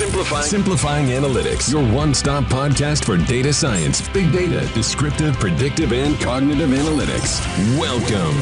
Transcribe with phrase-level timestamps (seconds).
[0.00, 6.18] Simplifying, Simplifying Analytics, your one stop podcast for data science, big data, descriptive, predictive, and
[6.18, 7.38] cognitive analytics.
[7.78, 8.34] Welcome.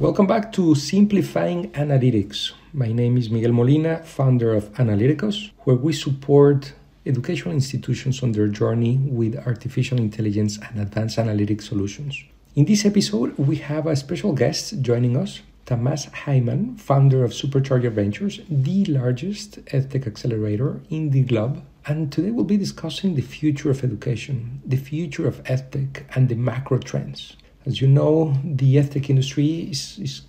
[0.00, 2.50] Welcome back to Simplifying Analytics.
[2.72, 6.72] My name is Miguel Molina, founder of Analytikus, where we support
[7.06, 12.24] educational institutions on their journey with artificial intelligence and advanced analytic solutions.
[12.56, 17.92] In this episode, we have a special guest joining us, Tamas Haiman, founder of Supercharger
[17.92, 21.62] Ventures, the largest edtech accelerator in the globe.
[21.86, 26.34] And today we'll be discussing the future of education, the future of edtech, and the
[26.34, 27.36] macro trends.
[27.66, 30.22] As you know, the edtech industry is, is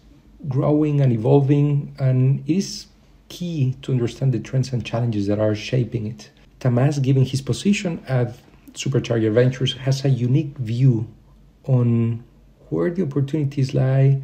[0.47, 2.85] growing and evolving, and it is
[3.27, 6.29] key to understand the trends and challenges that are shaping it.
[6.59, 8.37] Tamas, given his position at
[8.73, 11.07] Supercharger Ventures, has a unique view
[11.63, 12.23] on
[12.69, 14.21] where the opportunities lie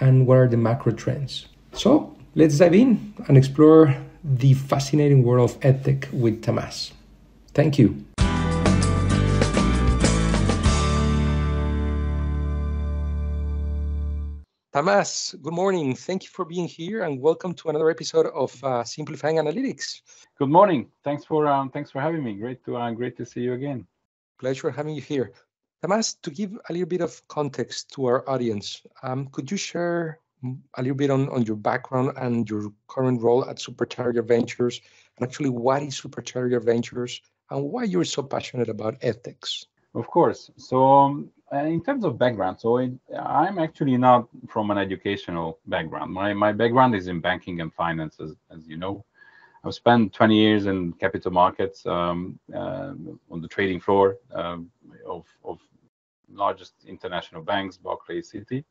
[0.00, 1.46] and what are the macro trends.
[1.72, 6.92] So let's dive in and explore the fascinating world of edtech with Tamas.
[7.54, 8.04] Thank you.
[14.72, 15.96] Tamas, good morning.
[15.96, 20.00] Thank you for being here and welcome to another episode of uh, Simplifying Analytics.
[20.38, 20.86] Good morning.
[21.02, 22.34] Thanks for um, thanks for having me.
[22.34, 23.84] Great to uh, great to see you again.
[24.38, 25.32] Pleasure having you here.
[25.82, 30.18] Tamas, to give a little bit of context to our audience, um, could you share
[30.76, 34.80] a little bit on, on your background and your current role at Supercharger Ventures,
[35.16, 39.66] and actually what is Supercharger Ventures, and why you're so passionate about edtech?
[39.94, 40.50] Of course.
[40.56, 46.12] So, um, in terms of background, so it, I'm actually not from an educational background.
[46.12, 49.04] My my background is in banking and finance, as, as you know.
[49.64, 52.94] I've spent 20 years in capital markets um, uh,
[53.30, 54.56] on the trading floor uh,
[55.10, 55.58] of, of
[56.32, 58.64] largest international banks, Barclays Citi,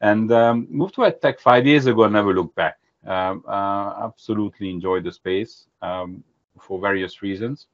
[0.00, 2.78] and um, moved to EdTech five years ago and never looked back.
[3.06, 6.24] Um, uh, absolutely enjoyed the space um,
[6.58, 7.66] for various reasons.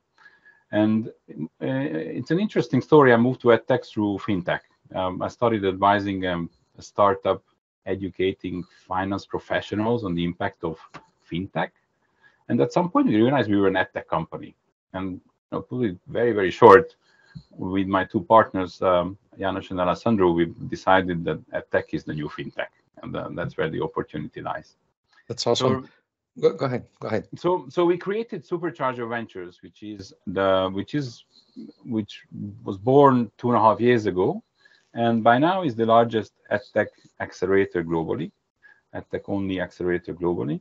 [0.71, 1.89] And uh,
[2.19, 3.13] it's an interesting story.
[3.13, 4.61] I moved to EdTech through FinTech.
[4.95, 7.43] Um, I started advising um, a startup
[7.87, 10.79] educating finance professionals on the impact of
[11.31, 11.71] FinTech.
[12.49, 14.55] And at some point, we realized we were an EdTech company.
[14.93, 15.21] And
[15.53, 16.97] know, put it very, very short,
[17.51, 22.29] with my two partners, um, Janos and Alessandro, we decided that tech is the new
[22.29, 22.73] fintech,
[23.03, 24.77] and uh, that's where the opportunity lies.
[25.29, 25.89] That's awesome.
[26.37, 26.87] So, go, go, ahead.
[27.01, 27.29] Go ahead.
[27.37, 31.25] So, so we created Supercharger Ventures, which is the which is
[31.85, 32.23] which
[32.63, 34.43] was born two and a half years ago,
[34.95, 36.89] and by now is the largest edtech
[37.21, 38.31] accelerator globally,
[38.95, 40.61] edtech only accelerator globally.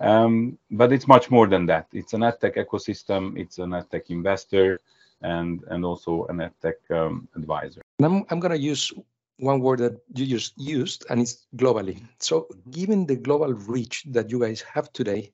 [0.00, 1.86] Um, but it's much more than that.
[1.92, 3.38] It's an edtech ecosystem.
[3.38, 4.80] It's an edtech investor
[5.24, 7.82] and and also an edtech um, advisor.
[7.98, 8.92] And I'm I'm going to use
[9.38, 12.00] one word that you just used, and it's globally.
[12.18, 12.70] So, mm-hmm.
[12.70, 15.32] given the global reach that you guys have today,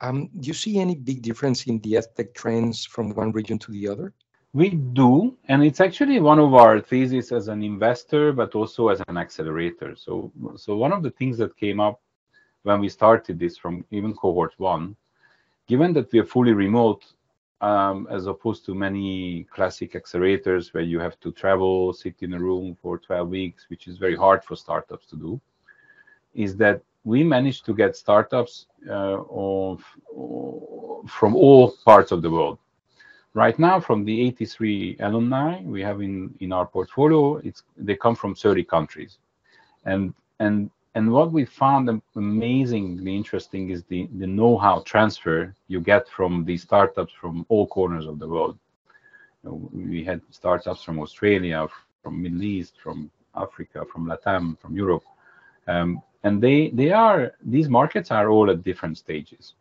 [0.00, 3.72] um, do you see any big difference in the edtech trends from one region to
[3.72, 4.12] the other?
[4.52, 9.00] We do, and it's actually one of our theses as an investor, but also as
[9.06, 9.94] an accelerator.
[9.94, 12.00] So, so one of the things that came up
[12.64, 14.96] when we started this from even cohort one,
[15.68, 17.04] given that we are fully remote,
[17.60, 22.38] um, as opposed to many classic accelerators where you have to travel, sit in a
[22.38, 25.40] room for 12 weeks, which is very hard for startups to do,
[26.34, 29.84] is that we managed to get startups uh, of,
[31.08, 32.58] from all parts of the world.
[33.32, 38.16] Right now, from the 83 alumni we have in, in our portfolio, it's they come
[38.16, 39.18] from 30 countries,
[39.84, 46.08] and and and what we found amazingly interesting is the, the know-how transfer you get
[46.08, 48.58] from these startups from all corners of the world.
[49.42, 51.68] You know, we had startups from Australia,
[52.02, 55.04] from Middle East, from Africa, from Latam, from Europe,
[55.68, 59.54] um, and they they are these markets are all at different stages.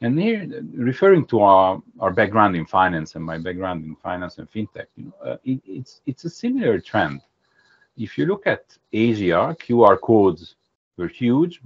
[0.00, 4.50] And here, referring to our, our background in finance and my background in finance and
[4.50, 7.22] fintech, you know, uh, it, it's it's a similar trend
[7.96, 10.56] if you look at Asia, QR codes
[10.96, 11.60] were huge,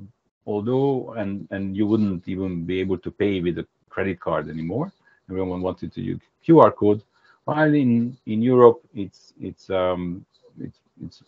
[0.46, 4.92] although and and you wouldn't even be able to pay with a credit card anymore.
[5.30, 7.02] Everyone wanted to use QR code.
[7.44, 10.24] While in in Europe, it's it's um
[10.60, 11.22] it's it's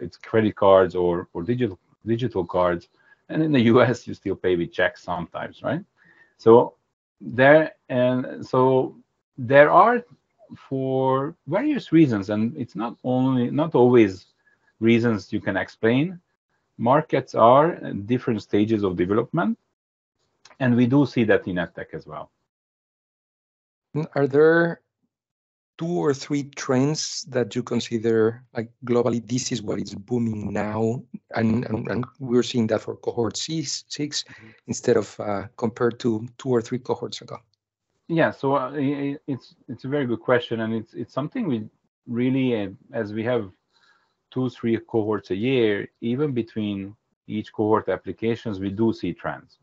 [0.00, 2.88] it's credit cards or or digital digital cards,
[3.28, 4.06] and in the U.S.
[4.06, 5.84] you still pay with checks sometimes, right?
[6.38, 6.74] So
[7.20, 8.96] there and so
[9.38, 10.04] there are
[10.56, 14.26] for various reasons, and it's not only not always
[14.80, 16.20] reasons you can explain.
[16.78, 19.58] Markets are at different stages of development,
[20.60, 22.30] and we do see that in EdTech as well.
[24.14, 24.82] Are there
[25.78, 31.02] two or three trends that you consider like globally this is what is booming now
[31.34, 34.48] and, and, and we're seeing that for cohort six, 6 mm-hmm.
[34.68, 37.38] instead of uh, compared to two or three cohorts ago.
[38.08, 41.68] Yeah, so uh, it's it's a very good question, and it's it's something we
[42.06, 43.50] really, uh, as we have
[44.30, 46.94] two three cohorts a year, even between
[47.26, 49.58] each cohort applications, we do see trends.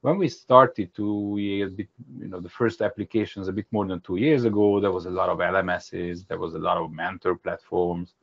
[0.00, 4.16] When we started two years, you know, the first applications a bit more than two
[4.16, 8.14] years ago, there was a lot of LMSs, there was a lot of mentor platforms,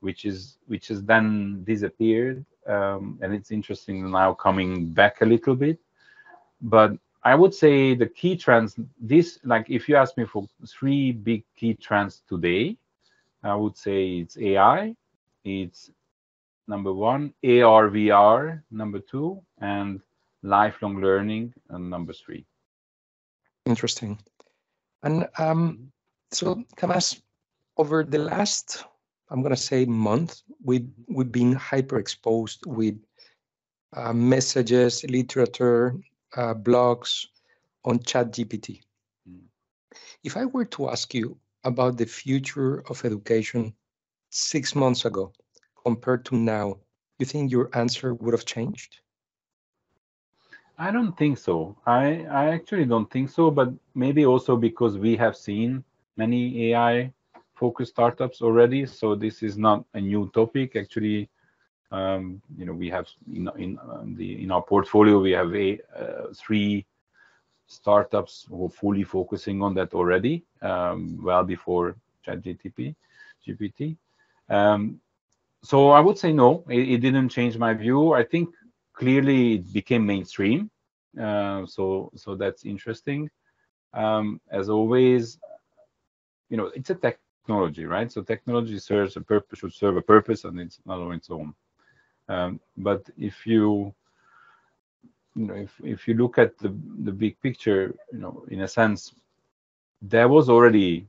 [0.00, 5.56] which is which has then disappeared, um, and it's interesting now coming back a little
[5.56, 5.78] bit.
[6.60, 6.92] But
[7.24, 11.44] I would say the key trends, this, like if you ask me for three big
[11.56, 12.76] key trends today,
[13.42, 14.94] I would say it's AI,
[15.44, 15.90] it's
[16.68, 20.00] number one, AR, VR, number two, and
[20.42, 22.44] lifelong learning, and number three.
[23.66, 24.18] Interesting.
[25.02, 25.92] And um,
[26.30, 27.20] so, Tamas,
[27.76, 28.84] over the last,
[29.30, 32.96] I'm going to say month, we've, we've been hyper exposed with
[33.94, 35.96] uh, messages, literature,
[36.36, 37.26] uh, blogs
[37.84, 38.80] on ChatGPT.
[39.28, 39.42] Mm.
[40.22, 43.74] If I were to ask you about the future of education
[44.30, 45.32] six months ago
[45.84, 46.78] compared to now,
[47.18, 49.00] you think your answer would have changed?
[50.78, 51.76] I don't think so.
[51.86, 55.84] I, I actually don't think so, but maybe also because we have seen
[56.16, 57.12] many AI
[57.54, 58.86] focused startups already.
[58.86, 60.76] So this is not a new topic.
[60.76, 61.28] Actually,
[61.90, 65.78] um, you know, we have in in um, the in our portfolio we have a
[65.98, 66.84] uh, three
[67.72, 71.96] startups who are fully focusing on that already, um, well before
[72.26, 72.94] ChatGPT.
[73.46, 73.96] GPT.
[74.48, 75.00] Um,
[75.62, 78.12] so I would say no, it, it, didn't change my view.
[78.12, 78.50] I think
[78.92, 80.70] clearly it became mainstream.
[81.20, 83.30] Uh, so so that's interesting.
[83.94, 85.38] Um, as always,
[86.48, 88.10] you know, it's a technology, right?
[88.10, 91.54] So technology serves a purpose, should serve a purpose, and it's not on its own.
[92.28, 93.94] Um, but if you
[95.34, 96.68] you know if, if you look at the
[97.04, 99.14] the big picture you know in a sense
[100.00, 101.06] there was already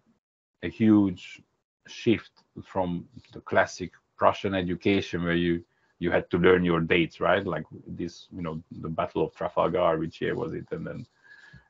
[0.63, 1.41] a huge
[1.87, 2.31] shift
[2.63, 5.63] from the classic prussian education where you
[5.99, 9.97] you had to learn your dates right like this you know the battle of trafalgar
[9.97, 11.05] which year was it and then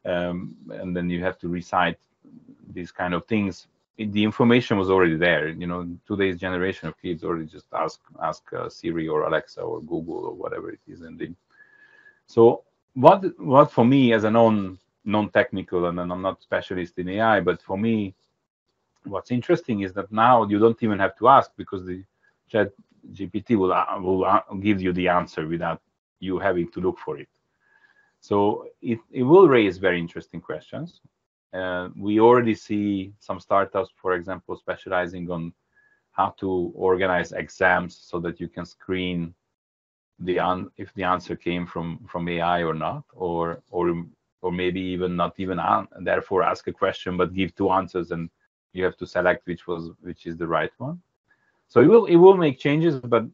[0.06, 1.98] um, and then you have to recite
[2.74, 3.68] these kind of things
[3.98, 5.50] the information was already there.
[5.50, 9.82] You know, today's generation of kids already just ask ask uh, Siri or Alexa or
[9.82, 11.30] Google or whatever it is, and they.
[12.28, 17.10] So what what for me as a non non technical and I'm not specialist in
[17.10, 18.16] AI, but for me,
[19.06, 22.04] what's interesting is that now you don't even have to ask because the
[22.50, 22.72] Chat
[23.12, 25.82] GPT will uh, will uh, give you the answer without
[26.20, 27.28] you having to look for it.
[28.22, 31.02] So it, it will raise very interesting questions.
[31.54, 35.54] Uh, we already see some startups, for example, specializing on
[36.12, 39.34] how to organize exams so that you can screen
[40.20, 44.06] the if the answer came from from AI or not, or or
[44.42, 48.30] or maybe even not even and therefore ask a question but give two answers and
[48.74, 51.02] you have to select which was which is the right one.
[51.68, 53.26] So it will it will make changes, but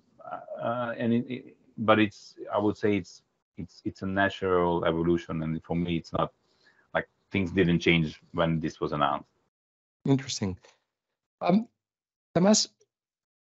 [0.62, 3.24] uh, and it, it, but it's I would say it's
[3.58, 6.32] it's it's a natural evolution, and for me it's not
[6.94, 9.30] like things didn't change when this was announced.
[10.06, 10.58] Interesting.
[11.42, 11.68] Um,
[12.34, 12.70] Tamas,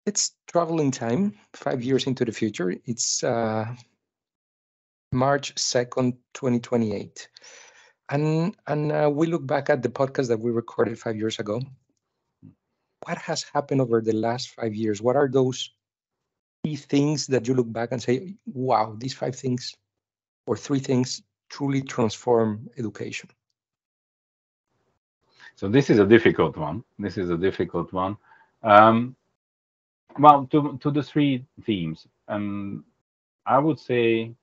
[0.07, 2.73] let's travel in time, five years into the future.
[2.85, 3.75] It's uh,
[5.13, 7.29] March 2nd, 2028.
[8.09, 11.61] And, and uh, we look back at the podcast that we recorded five years ago.
[13.05, 15.03] What has happened over the last five years?
[15.03, 15.71] What are those
[16.65, 19.75] key things that you look back and say, wow, these five things
[20.47, 21.21] or three things
[21.51, 23.29] truly transform education?
[25.57, 26.85] So this is a difficult one.
[26.99, 28.17] This is a difficult one.
[28.63, 29.17] Um,
[30.19, 32.83] well, to to the three themes, and
[33.47, 34.35] I would say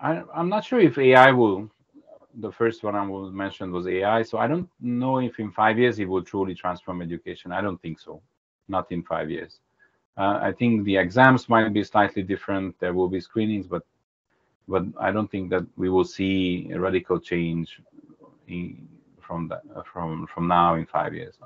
[0.00, 1.70] I, I'm not sure if AI will.
[2.36, 4.22] The first one I will mention was AI.
[4.22, 7.52] So I don't know if in five years it will truly transform education.
[7.52, 8.22] I don't think so.
[8.68, 9.60] Not in five years.
[10.16, 12.78] Uh, I think the exams might be slightly different.
[12.80, 13.84] There will be screenings, but
[14.68, 17.80] but I don't think that we will see a radical change
[18.48, 18.88] in,
[19.20, 19.62] from that
[19.92, 21.36] from from now in five years.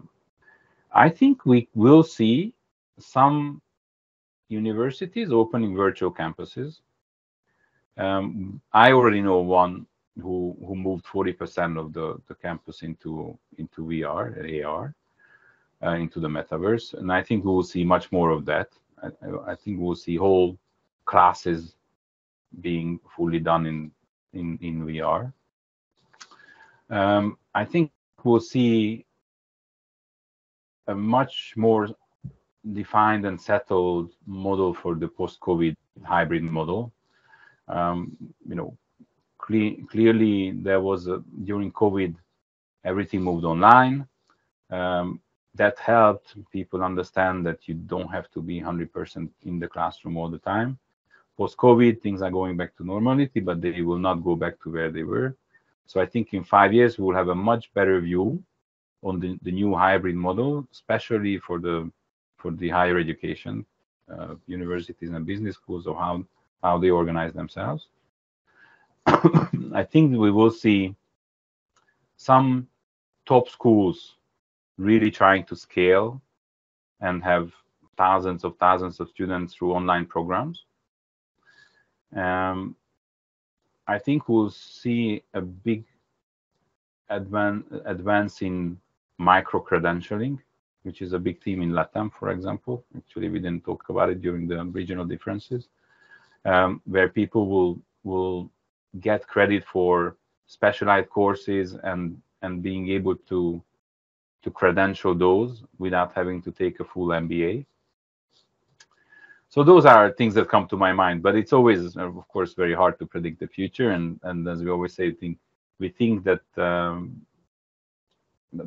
[0.92, 2.54] I think we will see
[2.98, 3.60] some
[4.48, 6.80] universities opening virtual campuses.
[7.96, 9.86] Um, I already know one
[10.20, 14.94] who who moved 40% of the, the campus into into VR, AR,
[15.82, 18.68] uh, into the metaverse, and I think we will see much more of that.
[19.02, 19.08] I,
[19.52, 20.58] I think we'll see whole
[21.04, 21.74] classes
[22.60, 23.90] being fully done in
[24.32, 25.32] in in VR.
[26.90, 27.90] Um, I think
[28.22, 29.05] we'll see
[30.88, 31.88] a much more
[32.72, 36.92] defined and settled model for the post-COVID hybrid model.
[37.68, 38.16] Um,
[38.48, 38.76] you know,
[39.38, 42.14] cle- clearly there was a, during COVID,
[42.84, 44.06] everything moved online.
[44.70, 45.20] Um,
[45.54, 50.28] that helped people understand that you don't have to be 100% in the classroom all
[50.28, 50.78] the time.
[51.38, 54.90] Post-COVID, things are going back to normality, but they will not go back to where
[54.90, 55.34] they were.
[55.86, 58.42] So I think in five years we will have a much better view
[59.06, 61.90] on the, the new hybrid model, especially for the
[62.36, 63.64] for the higher education,
[64.12, 66.24] uh, universities and business schools, or how
[66.62, 67.88] how they organize themselves.
[69.06, 70.94] I think we will see
[72.16, 72.66] some
[73.24, 74.16] top schools
[74.76, 76.20] really trying to scale
[77.00, 77.52] and have
[77.96, 80.64] thousands of thousands of students through online programs.
[82.14, 82.74] Um,
[83.86, 85.84] I think we'll see a big
[87.10, 88.78] advan advance in
[89.18, 90.38] micro credentialing,
[90.82, 92.84] which is a big theme in LATAM, for example.
[92.96, 95.68] Actually, we didn't talk about it during the regional differences,
[96.44, 98.50] um, where people will will
[99.00, 103.62] get credit for specialized courses and and being able to
[104.42, 107.66] to credential those without having to take a full MBA.
[109.48, 112.74] So those are things that come to my mind, but it's always, of course, very
[112.74, 113.90] hard to predict the future.
[113.90, 115.38] And and as we always say, think
[115.78, 117.26] we think that um,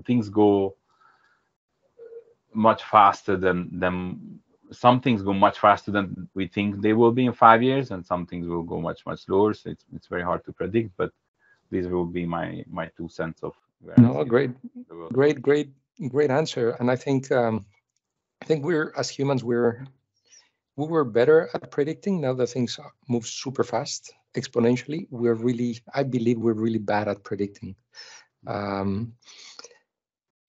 [0.05, 0.75] things go
[2.53, 4.39] much faster than than
[4.71, 8.05] some things go much faster than we think they will be in five years, and
[8.05, 9.53] some things will go much much slower.
[9.53, 10.91] So it's it's very hard to predict.
[10.97, 11.11] But
[11.71, 13.53] these will be my my two cents of.
[13.97, 14.51] No, great,
[15.13, 15.69] great, great,
[16.09, 16.71] great answer.
[16.79, 17.65] And I think um,
[18.41, 19.87] I think we're as humans we're
[20.75, 22.21] we were better at predicting.
[22.21, 27.23] Now that things move super fast, exponentially, we're really, I believe we're really bad at
[27.23, 27.75] predicting.
[28.47, 29.13] Um,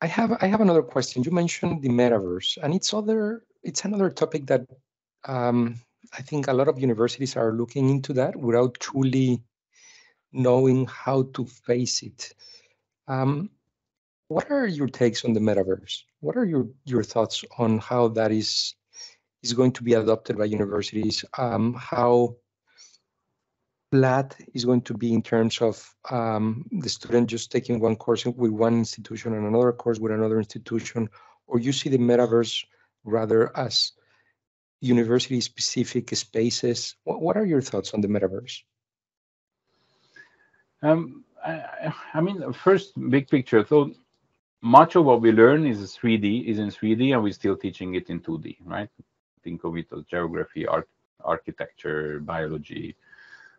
[0.00, 1.22] I have I have another question.
[1.24, 4.66] You mentioned the metaverse, and it's other it's another topic that
[5.24, 5.80] um,
[6.16, 9.42] I think a lot of universities are looking into that without truly
[10.32, 12.32] knowing how to face it.
[13.08, 13.50] Um,
[14.28, 16.02] what are your takes on the metaverse?
[16.20, 18.74] What are your your thoughts on how that is
[19.42, 22.36] is going to be adopted by universities, um, how
[23.90, 28.24] flat is going to be in terms of um, the student just taking one course
[28.24, 31.08] with one institution and another course with another institution,
[31.46, 32.64] or you see the metaverse
[33.04, 33.92] rather as
[34.80, 36.96] university specific spaces.
[37.04, 38.62] What, what are your thoughts on the metaverse?
[40.82, 43.64] Um, I, I mean, first big picture.
[43.68, 43.92] So
[44.62, 48.08] much of what we learn is 3D, is in 3D, and we're still teaching it
[48.08, 48.88] in 2D, right?
[49.42, 50.88] think of it as geography, art,
[51.24, 52.96] architecture, biology.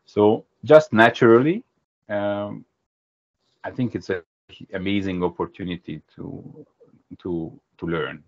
[0.06, 1.64] So just naturally,
[2.10, 2.66] um,
[3.64, 4.24] I think it's an
[4.74, 6.66] amazing opportunity to
[7.20, 8.24] to to learn.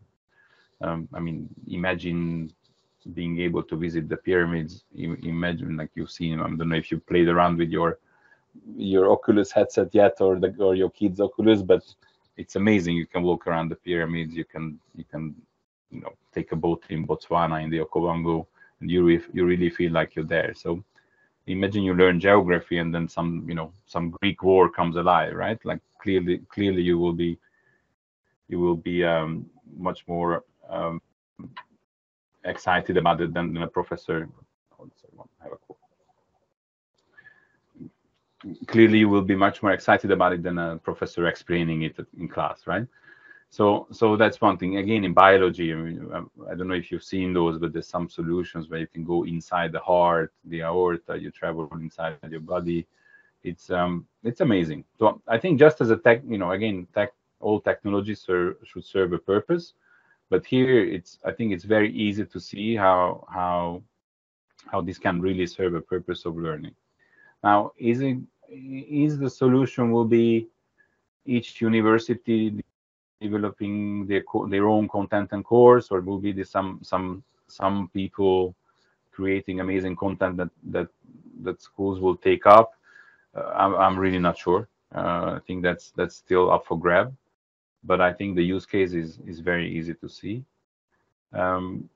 [0.81, 2.51] Um, I mean, imagine
[3.13, 4.83] being able to visit the pyramids.
[4.95, 6.39] Imagine like you've seen.
[6.39, 7.99] I don't know if you played around with your
[8.75, 11.83] your Oculus headset yet, or the or your kids' Oculus, but
[12.37, 12.95] it's amazing.
[12.95, 14.35] You can walk around the pyramids.
[14.35, 15.35] You can you can
[15.91, 18.45] you know take a boat in Botswana in the Okavango,
[18.79, 20.53] and you re- you really feel like you're there.
[20.53, 20.83] So
[21.47, 25.59] imagine you learn geography and then some you know some Greek war comes alive, right?
[25.65, 27.37] Like clearly clearly you will be
[28.47, 31.01] you will be um, much more um,
[32.45, 34.29] excited about it than, than a professor.
[38.67, 42.27] Clearly, you will be much more excited about it than a professor explaining it in
[42.27, 42.85] class, right?
[43.53, 44.77] So, so that's one thing.
[44.77, 47.87] Again, in biology, I, mean, um, I don't know if you've seen those, but there's
[47.87, 52.39] some solutions where you can go inside the heart, the aorta, you travel inside your
[52.39, 52.87] body.
[53.43, 54.85] It's um, it's amazing.
[54.97, 58.85] So I think just as a tech, you know, again, tech, all technologies ser- should
[58.85, 59.73] serve a purpose,
[60.31, 63.83] but here it's I think it's very easy to see how how
[64.65, 66.73] how this can really serve a purpose of learning.
[67.43, 68.17] Now, is it
[68.49, 70.47] is the solution will be
[71.27, 72.63] each university
[73.23, 78.55] developing their their own content and course, or will be some some some people
[79.11, 80.89] creating amazing content that that
[81.45, 82.69] that schools will take up?
[83.35, 84.67] Uh, I'm I'm really not sure.
[84.95, 87.15] Uh, I think that's that's still up for grab,
[87.83, 90.43] but I think the use case is is very easy to see.
[91.33, 91.89] Um,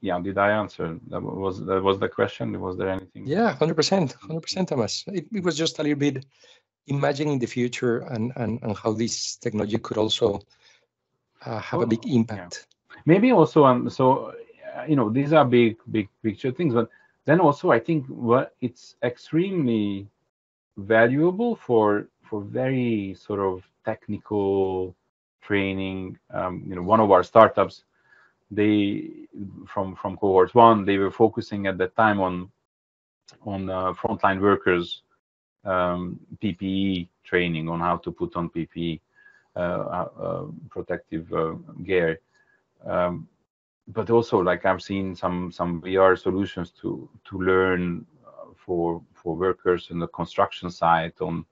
[0.00, 0.98] yeah, did I answer?
[1.08, 2.60] That was that was the question.
[2.60, 3.26] Was there anything?
[3.26, 5.04] Yeah, hundred percent, hundred percent, Thomas.
[5.08, 6.24] It, it was just a little bit
[6.88, 10.40] imagining the future and, and, and how this technology could also
[11.44, 12.66] uh, have a big impact.
[12.66, 12.96] Yeah.
[13.06, 14.34] Maybe also, um, so
[14.76, 16.88] uh, you know, these are big, big picture things, but
[17.24, 20.08] then also I think what it's extremely
[20.76, 24.94] valuable for for very sort of technical
[25.42, 26.18] training.
[26.30, 27.84] Um, you know, one of our startups,
[28.50, 29.10] they
[29.66, 32.50] from from cohort one, they were focusing at that time on
[33.44, 35.02] on uh, frontline workers
[35.64, 39.00] um, PPE training on how to put on PPE
[39.56, 41.32] uh, uh, uh, protective
[41.84, 42.20] gear.
[42.86, 43.28] Um,
[43.88, 48.06] but also, like I've seen some some VR solutions to to learn
[48.54, 51.44] for for workers in the construction site on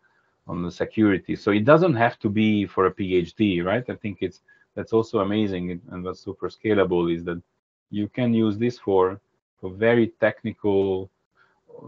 [0.46, 1.34] on the security.
[1.34, 3.84] So it doesn't have to be for a PhD, right?
[3.88, 4.42] I think it's
[4.74, 7.42] that's also amazing and that's super scalable is that
[7.90, 9.20] you can use this for
[9.58, 11.10] for very technical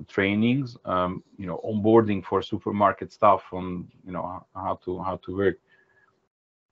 [0.08, 5.36] trainings, um, you know, onboarding for supermarket stuff on you know how to how to
[5.36, 5.56] work.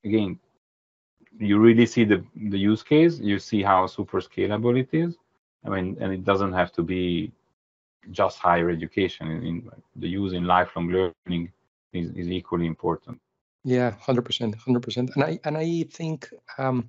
[0.05, 0.39] Again,
[1.39, 3.19] you really see the the use case.
[3.19, 5.17] You see how super scalable it is.
[5.65, 7.33] I mean, and it doesn't have to be
[8.11, 9.31] just higher education.
[9.31, 11.53] In, in the use in lifelong learning
[11.93, 13.21] is, is equally important.
[13.65, 15.11] Yeah, hundred percent, hundred percent.
[15.15, 16.89] And I and I think um,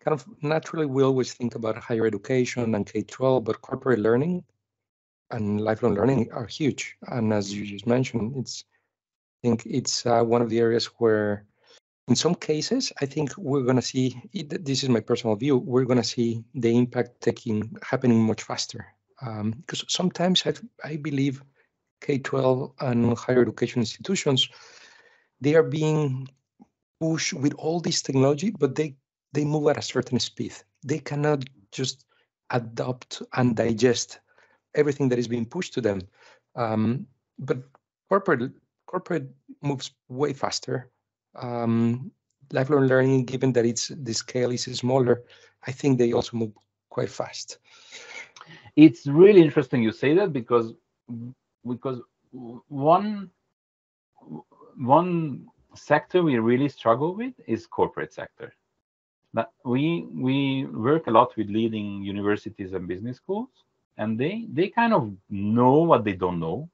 [0.00, 4.44] kind of naturally we always think about higher education and K twelve, but corporate learning
[5.34, 6.96] and lifelong learning are huge.
[7.08, 8.64] And as you just mentioned, it's
[9.42, 11.44] I think it's uh, one of the areas where,
[12.08, 14.20] in some cases, I think we're going to see.
[14.32, 15.58] This is my personal view.
[15.58, 18.86] We're going to see the impact taking happening much faster.
[19.20, 21.42] Because um, sometimes I, I believe
[22.00, 24.48] K-12 and higher education institutions,
[25.40, 26.28] they are being
[27.00, 28.96] pushed with all this technology, but they
[29.32, 30.54] they move at a certain speed.
[30.84, 32.06] They cannot just
[32.50, 34.20] adopt and digest
[34.74, 36.00] everything that is being pushed to them.
[36.56, 37.06] Um,
[37.38, 37.58] but
[38.08, 38.52] corporate
[38.86, 39.28] corporate
[39.62, 40.90] moves way faster.
[41.34, 42.12] Um,
[42.52, 45.22] lifelong learning, given that it's the scale is smaller,
[45.66, 46.52] I think they also move
[46.90, 47.58] quite fast.
[48.76, 50.74] It's really interesting you say that because
[51.66, 52.00] because
[52.68, 53.30] one
[54.76, 58.52] one sector we really struggle with is corporate sector.
[59.32, 63.48] But we we work a lot with leading universities and business schools,
[63.96, 66.68] and they they kind of know what they don't know.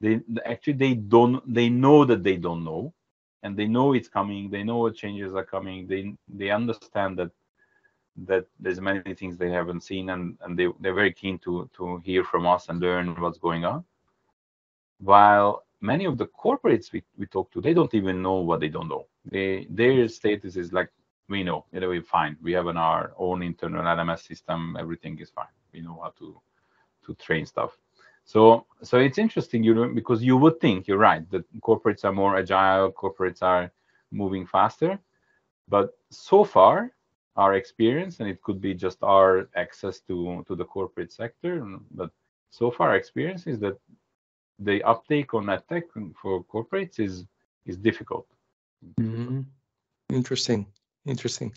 [0.00, 2.92] They actually they don't they know that they don't know
[3.42, 7.30] and they know it's coming they know what changes are coming they they understand that
[8.26, 12.00] that there's many things they haven't seen and and they, they're very keen to to
[12.04, 13.84] hear from us and learn what's going on.
[14.98, 18.68] While many of the corporates we, we talk to they don't even know what they
[18.68, 19.06] don't know.
[19.24, 20.90] They their status is like
[21.28, 22.36] we know it'll be fine.
[22.42, 26.40] We have an our own internal lms system everything is fine we know how to
[27.04, 27.78] to train stuff.
[28.24, 32.12] So so it's interesting, you know, because you would think you're right that corporates are
[32.12, 33.70] more agile, corporates are
[34.10, 34.98] moving faster,
[35.68, 36.92] but so far
[37.36, 42.10] our experience, and it could be just our access to to the corporate sector, but
[42.50, 43.76] so far our experience is that
[44.58, 45.84] the uptake on edtech
[46.20, 47.26] for corporates is
[47.66, 48.26] is difficult.
[49.00, 49.42] Mm-hmm.
[50.10, 50.66] Interesting,
[51.04, 51.52] interesting.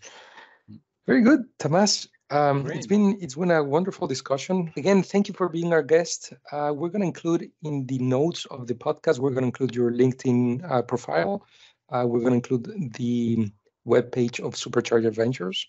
[1.05, 2.07] Very good, Tomas.
[2.31, 4.71] Um, it's been it's been a wonderful discussion.
[4.77, 6.33] Again, thank you for being our guest.
[6.51, 9.17] Uh, we're going to include in the notes of the podcast.
[9.17, 11.43] We're going to include your LinkedIn uh, profile.
[11.89, 13.51] Uh, we're going to include the
[13.83, 15.67] web page of Supercharger Ventures.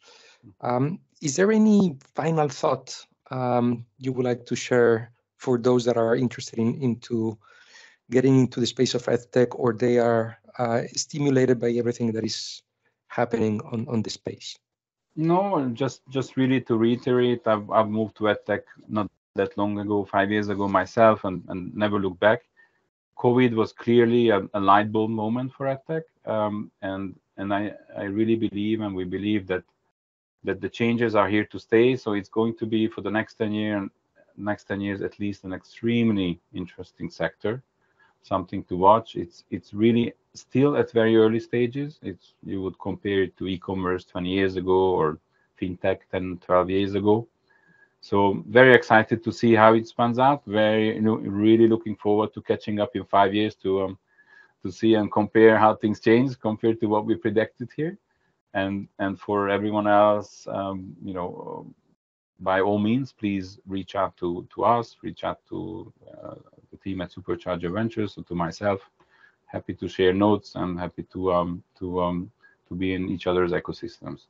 [0.60, 5.96] Um, is there any final thought um, you would like to share for those that
[5.96, 7.38] are interested in into
[8.10, 12.62] getting into the space of edtech or they are uh, stimulated by everything that is
[13.08, 14.58] happening on on the space?
[15.20, 20.04] No, just just really to reiterate, I've I've moved to EdTech not that long ago,
[20.04, 22.40] five years ago myself, and and never looked back.
[23.18, 28.04] COVID was clearly a, a light bulb moment for EdTech, um, and and I I
[28.04, 29.64] really believe, and we believe that
[30.44, 31.96] that the changes are here to stay.
[31.96, 33.86] So it's going to be for the next ten year,
[34.38, 37.62] next ten years at least, an extremely interesting sector,
[38.22, 39.16] something to watch.
[39.16, 41.98] It's it's really still at very early stages.
[42.02, 45.18] It's you would compare it to e-commerce 20 years ago or
[45.60, 47.26] fintech 10, 12 years ago.
[48.00, 50.42] So very excited to see how it spans out.
[50.46, 53.98] Very you know, really looking forward to catching up in five years to um,
[54.62, 57.98] to see and compare how things change compared to what we predicted here.
[58.54, 61.66] And and for everyone else, um, you know,
[62.40, 66.36] by all means, please reach out to to us, reach out to uh,
[66.70, 68.80] the team at Supercharger Ventures, or to myself
[69.52, 72.30] happy to share notes and happy to um, to um,
[72.68, 74.28] to be in each other's ecosystems.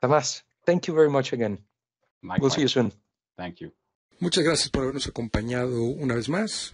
[0.00, 1.58] Tomás, thank you very much again.
[2.22, 2.40] Likewise.
[2.40, 2.92] We'll see you soon.
[3.36, 3.72] Thank you.
[4.20, 6.72] Muchas gracias por habernos acompañado una vez más.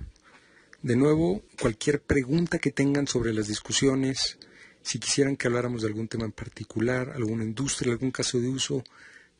[0.82, 4.38] De nuevo, cualquier pregunta que tengan sobre las discusiones,
[4.82, 8.82] si quisieran que habláramos de algún tema en particular, alguna industria, algún caso de uso,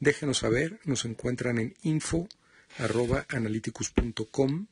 [0.01, 0.81] déjenos saber.
[0.85, 4.67] Nos encuentran en info.analyticus.com,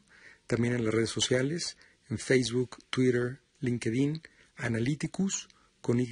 [0.47, 1.79] también en las redes sociales
[2.12, 4.22] en Facebook, Twitter, LinkedIn,
[4.59, 5.48] Analyticus
[5.81, 6.07] con Y,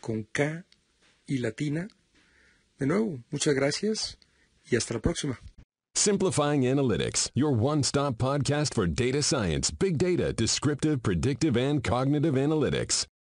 [0.00, 0.64] con K
[1.26, 1.88] y latina.
[2.78, 4.18] De nuevo, muchas gracias
[4.70, 5.38] y hasta la próxima.
[5.94, 13.06] Simplifying Analytics, your one-stop podcast for data science, big data, descriptive, predictive, and cognitive analytics.